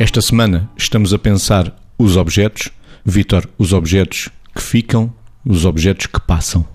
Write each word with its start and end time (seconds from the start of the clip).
Esta 0.00 0.22
semana 0.22 0.66
estamos 0.78 1.12
a 1.12 1.18
pensar 1.18 1.76
os 1.98 2.16
objetos. 2.16 2.70
Vítor, 3.04 3.46
os 3.58 3.74
objetos 3.74 4.30
que 4.54 4.62
ficam, 4.62 5.12
os 5.44 5.66
objetos 5.66 6.06
que 6.06 6.18
passam. 6.18 6.66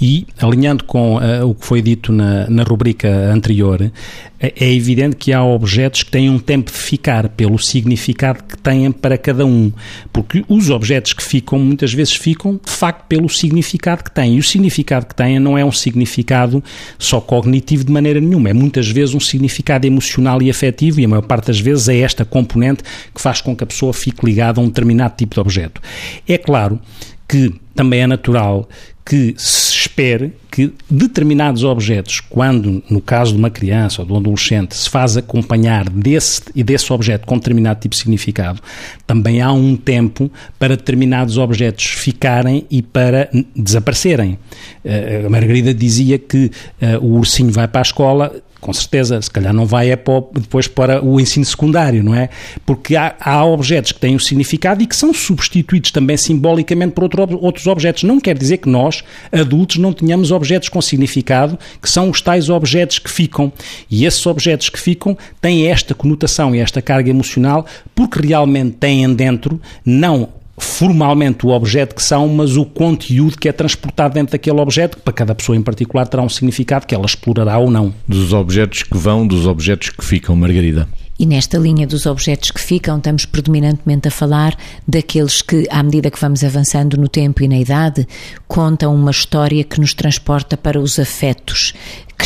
E, 0.00 0.26
alinhando 0.38 0.84
com 0.84 1.16
uh, 1.16 1.48
o 1.48 1.54
que 1.54 1.64
foi 1.64 1.80
dito 1.80 2.12
na, 2.12 2.48
na 2.50 2.62
rubrica 2.62 3.08
anterior, 3.32 3.90
é, 4.38 4.52
é 4.60 4.74
evidente 4.74 5.16
que 5.16 5.32
há 5.32 5.42
objetos 5.42 6.02
que 6.02 6.10
têm 6.10 6.28
um 6.28 6.38
tempo 6.38 6.70
de 6.70 6.76
ficar, 6.76 7.28
pelo 7.30 7.58
significado 7.58 8.42
que 8.44 8.58
têm 8.58 8.92
para 8.92 9.16
cada 9.16 9.46
um. 9.46 9.72
Porque 10.12 10.44
os 10.48 10.68
objetos 10.68 11.14
que 11.14 11.22
ficam, 11.22 11.58
muitas 11.58 11.94
vezes 11.94 12.14
ficam, 12.14 12.60
de 12.62 12.70
facto, 12.70 13.06
pelo 13.08 13.28
significado 13.28 14.04
que 14.04 14.10
têm. 14.10 14.36
E 14.36 14.38
o 14.38 14.42
significado 14.42 15.06
que 15.06 15.14
têm 15.14 15.38
não 15.38 15.56
é 15.56 15.64
um 15.64 15.72
significado 15.72 16.62
só 16.98 17.20
cognitivo 17.20 17.84
de 17.84 17.92
maneira 17.92 18.20
nenhuma, 18.20 18.50
é 18.50 18.52
muitas 18.52 18.88
vezes 18.88 19.14
um 19.14 19.20
significado 19.20 19.86
emocional 19.86 20.42
e 20.42 20.50
afetivo, 20.50 21.00
e 21.00 21.06
a 21.06 21.08
maior 21.08 21.22
parte 21.22 21.46
das 21.46 21.58
vezes 21.58 21.88
é 21.88 21.98
esta 22.00 22.24
componente 22.24 22.82
que 23.14 23.20
faz 23.20 23.40
com 23.40 23.56
que 23.56 23.64
a 23.64 23.66
pessoa 23.66 23.94
fique 23.94 24.26
ligada 24.26 24.60
a 24.60 24.62
um 24.62 24.66
determinado 24.66 25.14
tipo 25.16 25.34
de 25.34 25.40
objeto. 25.40 25.80
É 26.28 26.36
claro 26.36 26.78
que 27.26 27.52
também 27.74 28.00
é 28.00 28.06
natural 28.06 28.68
que 29.04 29.34
se 29.36 29.85
espere 29.96 30.32
que 30.50 30.72
determinados 30.90 31.64
objetos, 31.64 32.20
quando, 32.20 32.82
no 32.90 33.00
caso 33.00 33.32
de 33.32 33.38
uma 33.38 33.48
criança 33.48 34.02
ou 34.02 34.06
de 34.06 34.12
um 34.12 34.16
adolescente, 34.16 34.76
se 34.76 34.90
faz 34.90 35.16
acompanhar 35.16 35.88
desse, 35.88 36.42
desse 36.62 36.92
objeto 36.92 37.26
com 37.26 37.38
determinado 37.38 37.80
tipo 37.80 37.94
de 37.94 38.00
significado, 38.00 38.60
também 39.06 39.40
há 39.40 39.50
um 39.50 39.74
tempo 39.74 40.30
para 40.58 40.76
determinados 40.76 41.38
objetos 41.38 41.86
ficarem 41.86 42.66
e 42.70 42.82
para 42.82 43.30
desaparecerem. 43.54 44.38
Eh, 44.84 45.24
a 45.26 45.30
Margarida 45.30 45.72
dizia 45.72 46.18
que 46.18 46.50
uh, 46.82 47.04
o 47.04 47.16
ursinho 47.16 47.50
vai 47.50 47.66
para 47.66 47.80
a 47.80 47.82
escola, 47.82 48.34
com 48.66 48.72
certeza, 48.72 49.22
se 49.22 49.30
calhar 49.30 49.54
não 49.54 49.64
vai 49.64 49.92
é 49.92 49.94
para, 49.94 50.24
depois 50.34 50.66
para 50.66 51.00
o 51.00 51.20
ensino 51.20 51.44
secundário, 51.44 52.02
não 52.02 52.12
é? 52.12 52.28
Porque 52.66 52.96
há, 52.96 53.14
há 53.20 53.44
objetos 53.44 53.92
que 53.92 54.00
têm 54.00 54.14
o 54.14 54.16
um 54.16 54.18
significado 54.18 54.82
e 54.82 54.86
que 54.88 54.96
são 54.96 55.14
substituídos 55.14 55.92
também 55.92 56.16
simbolicamente 56.16 56.92
por 56.92 57.04
outro, 57.04 57.38
outros 57.40 57.68
objetos. 57.68 58.02
Não 58.02 58.18
quer 58.18 58.36
dizer 58.36 58.56
que 58.56 58.68
nós, 58.68 59.04
adultos, 59.30 59.76
não 59.76 59.92
tenhamos 59.92 60.32
objetos 60.32 60.68
com 60.68 60.82
significado, 60.82 61.56
que 61.80 61.88
são 61.88 62.10
os 62.10 62.20
tais 62.20 62.48
objetos 62.50 62.98
que 62.98 63.08
ficam. 63.08 63.52
E 63.88 64.04
esses 64.04 64.26
objetos 64.26 64.68
que 64.68 64.80
ficam 64.80 65.16
têm 65.40 65.68
esta 65.68 65.94
conotação 65.94 66.52
e 66.52 66.58
esta 66.58 66.82
carga 66.82 67.08
emocional 67.08 67.66
porque 67.94 68.26
realmente 68.26 68.78
têm 68.80 69.14
dentro 69.14 69.60
não 69.84 70.28
formalmente 70.58 71.46
o 71.46 71.50
objeto 71.50 71.94
que 71.94 72.02
são, 72.02 72.28
mas 72.28 72.56
o 72.56 72.64
conteúdo 72.64 73.36
que 73.38 73.48
é 73.48 73.52
transportado 73.52 74.14
dentro 74.14 74.32
daquele 74.32 74.60
objeto, 74.60 74.96
que 74.96 75.02
para 75.02 75.12
cada 75.12 75.34
pessoa 75.34 75.56
em 75.56 75.62
particular 75.62 76.06
terá 76.06 76.22
um 76.22 76.28
significado 76.28 76.86
que 76.86 76.94
ela 76.94 77.06
explorará 77.06 77.58
ou 77.58 77.70
não. 77.70 77.92
Dos 78.06 78.32
objetos 78.32 78.82
que 78.82 78.96
vão, 78.96 79.26
dos 79.26 79.46
objetos 79.46 79.90
que 79.90 80.04
ficam, 80.04 80.34
Margarida. 80.36 80.88
E 81.18 81.24
nesta 81.24 81.56
linha 81.56 81.86
dos 81.86 82.04
objetos 82.04 82.50
que 82.50 82.60
ficam, 82.60 82.98
estamos 82.98 83.24
predominantemente 83.24 84.06
a 84.08 84.10
falar 84.10 84.54
daqueles 84.86 85.40
que, 85.40 85.66
à 85.70 85.82
medida 85.82 86.10
que 86.10 86.20
vamos 86.20 86.44
avançando 86.44 86.98
no 86.98 87.08
tempo 87.08 87.42
e 87.42 87.48
na 87.48 87.56
idade, 87.56 88.06
contam 88.46 88.94
uma 88.94 89.10
história 89.10 89.64
que 89.64 89.80
nos 89.80 89.94
transporta 89.94 90.58
para 90.58 90.78
os 90.78 90.98
afetos, 90.98 91.72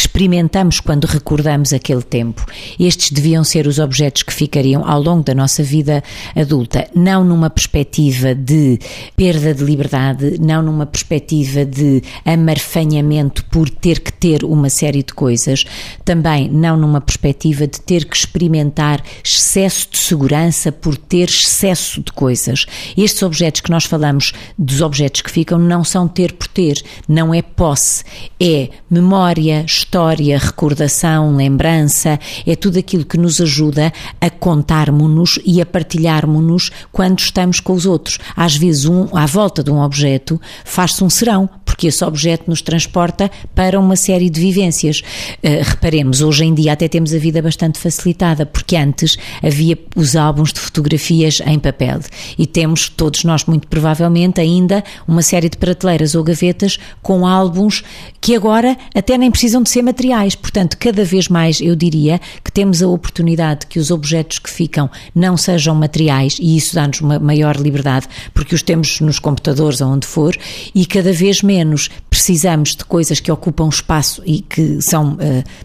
experimentamos 0.01 0.81
quando 0.81 1.05
recordamos 1.05 1.73
aquele 1.73 2.03
tempo. 2.03 2.45
Estes 2.79 3.11
deviam 3.11 3.45
ser 3.45 3.67
os 3.67 3.79
objetos 3.79 4.23
que 4.23 4.33
ficariam 4.33 4.89
ao 4.89 5.01
longo 5.01 5.23
da 5.23 5.35
nossa 5.35 5.63
vida 5.63 6.03
adulta, 6.35 6.89
não 6.95 7.25
numa 7.25 7.51
perspectiva 7.51 8.35
de 8.35 8.79
perda 9.17 9.55
de 9.55 9.65
liberdade, 9.65 10.39
não 10.41 10.63
numa 10.63 10.87
perspectiva 10.87 11.65
de 11.65 12.03
amarfanhamento 12.25 13.45
por 13.47 13.69
ter 13.69 14.01
que 14.01 14.13
ter 14.13 14.45
uma 14.45 14.71
série 14.71 15.03
de 15.03 15.13
coisas, 15.13 15.65
também 16.05 16.49
não 16.49 16.77
numa 16.77 17.01
perspectiva 17.01 17.67
de 17.67 17.81
ter 17.81 18.05
que 18.05 18.17
experimentar 18.17 19.03
excesso 19.25 19.89
de 19.91 19.99
segurança 19.99 20.73
por 20.73 20.97
ter 20.97 21.29
excesso 21.29 22.03
de 22.03 22.13
coisas. 22.13 22.67
Estes 22.97 23.23
objetos 23.23 23.61
que 23.61 23.71
nós 23.71 23.85
falamos, 23.85 24.33
dos 24.59 24.81
objetos 24.81 25.21
que 25.21 25.31
ficam, 25.31 25.59
não 25.59 25.85
são 25.85 26.09
ter 26.09 26.33
por 26.33 26.49
ter, 26.49 26.83
não 27.09 27.35
é 27.35 27.43
posse, 27.43 28.05
é 28.41 28.71
memória, 28.89 29.65
história, 29.91 30.39
recordação, 30.39 31.35
lembrança, 31.35 32.17
é 32.47 32.55
tudo 32.55 32.79
aquilo 32.79 33.05
que 33.05 33.19
nos 33.19 33.41
ajuda 33.41 33.93
a 34.21 34.31
contarmos-nos 34.31 35.41
e 35.45 35.61
a 35.61 35.67
partilharmos-nos 35.67 36.71
quando 36.93 37.19
estamos 37.19 37.59
com 37.59 37.73
os 37.73 37.87
outros. 37.87 38.21
Às 38.37 38.55
vezes, 38.55 38.85
um, 38.85 39.09
à 39.13 39.27
volta 39.27 39.65
de 39.65 39.71
um 39.73 39.83
objeto, 39.83 40.41
faz-se 40.65 41.03
um 41.03 41.11
serão, 41.11 41.51
porque 41.71 41.87
esse 41.87 42.05
objeto 42.05 42.51
nos 42.51 42.61
transporta 42.61 43.31
para 43.55 43.79
uma 43.79 43.95
série 43.95 44.29
de 44.29 44.41
vivências. 44.41 45.03
Uh, 45.39 45.63
reparemos, 45.63 46.21
hoje 46.21 46.45
em 46.45 46.53
dia 46.53 46.73
até 46.73 46.89
temos 46.89 47.15
a 47.15 47.19
vida 47.19 47.41
bastante 47.41 47.79
facilitada, 47.79 48.45
porque 48.45 48.75
antes 48.75 49.17
havia 49.41 49.79
os 49.95 50.17
álbuns 50.17 50.53
de 50.53 50.59
fotografias 50.59 51.41
em 51.47 51.61
papel 51.61 52.01
e 52.37 52.45
temos, 52.45 52.89
todos 52.89 53.23
nós 53.23 53.45
muito 53.45 53.69
provavelmente, 53.69 54.41
ainda 54.41 54.83
uma 55.07 55.23
série 55.23 55.49
de 55.49 55.57
prateleiras 55.57 56.17
ou 56.17 56.25
gavetas 56.25 56.77
com 57.03 57.25
álbuns 57.25 57.85
que 58.21 58.35
agora 58.35 58.77
até 58.93 59.17
nem 59.17 59.31
precisam 59.31 59.63
de 59.63 59.71
ser 59.71 59.83
materiais. 59.83 60.35
Portanto, 60.35 60.77
cada 60.77 61.05
vez 61.05 61.29
mais 61.29 61.61
eu 61.61 61.77
diria 61.77 62.21
que 62.45 62.51
temos 62.51 62.83
a 62.83 62.89
oportunidade 62.89 63.67
que 63.67 63.79
os 63.79 63.93
objetos 63.93 64.41
que 64.41 64.51
ficam 64.51 64.91
não 65.15 65.37
sejam 65.37 65.75
materiais 65.77 66.37
e 66.41 66.57
isso 66.57 66.75
dá-nos 66.75 67.01
uma 67.01 67.21
maior 67.21 67.57
liberdade, 67.57 68.09
porque 68.35 68.57
os 68.57 68.63
temos 68.63 69.01
nos 69.01 69.21
computadores 69.21 69.81
ou 69.81 69.89
onde 69.89 70.07
for 70.07 70.37
e 70.75 70.85
cada 70.85 71.13
vez 71.13 71.43
menos 71.43 71.60
menos 71.61 71.91
precisamos 72.09 72.75
de 72.75 72.85
coisas 72.85 73.21
que 73.21 73.31
ocupam 73.31 73.69
espaço 73.69 74.23
e 74.25 74.41
que 74.41 74.81
são 74.81 75.13
uh, 75.15 75.19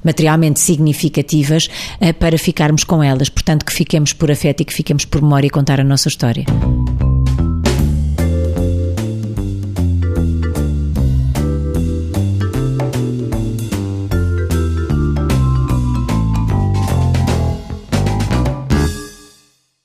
materialmente 0.03 0.59
significativas 0.59 1.67
uh, 2.01 2.13
para 2.13 2.37
ficarmos 2.37 2.83
com 2.83 3.03
elas. 3.03 3.29
Portanto, 3.29 3.65
que 3.65 3.73
fiquemos 3.73 4.13
por 4.13 4.29
afeto 4.29 4.61
e 4.61 4.65
que 4.65 4.73
fiquemos 4.73 5.05
por 5.05 5.21
memória 5.21 5.47
e 5.47 5.49
contar 5.49 5.79
a 5.79 5.83
nossa 5.83 6.07
história. 6.07 6.45